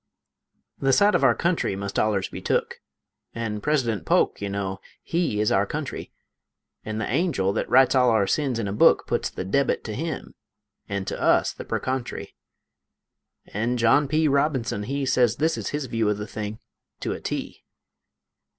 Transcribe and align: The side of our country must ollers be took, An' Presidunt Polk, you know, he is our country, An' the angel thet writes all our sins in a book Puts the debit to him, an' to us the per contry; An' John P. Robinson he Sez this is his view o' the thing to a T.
The 0.79 0.93
side 0.93 1.13
of 1.13 1.23
our 1.23 1.35
country 1.35 1.75
must 1.75 1.97
ollers 1.97 2.31
be 2.31 2.41
took, 2.41 2.81
An' 3.35 3.61
Presidunt 3.61 4.03
Polk, 4.03 4.41
you 4.41 4.49
know, 4.49 4.79
he 5.03 5.39
is 5.39 5.51
our 5.51 5.67
country, 5.67 6.11
An' 6.83 6.97
the 6.97 7.05
angel 7.05 7.53
thet 7.53 7.69
writes 7.69 7.93
all 7.93 8.09
our 8.09 8.25
sins 8.25 8.57
in 8.57 8.67
a 8.67 8.73
book 8.73 9.05
Puts 9.05 9.29
the 9.29 9.45
debit 9.45 9.83
to 9.83 9.93
him, 9.93 10.33
an' 10.89 11.05
to 11.05 11.21
us 11.21 11.53
the 11.53 11.65
per 11.65 11.79
contry; 11.79 12.33
An' 13.53 13.77
John 13.77 14.07
P. 14.07 14.27
Robinson 14.27 14.81
he 14.89 15.05
Sez 15.05 15.35
this 15.35 15.55
is 15.55 15.69
his 15.69 15.85
view 15.85 16.09
o' 16.09 16.13
the 16.13 16.25
thing 16.25 16.57
to 17.01 17.11
a 17.11 17.19
T. 17.21 17.63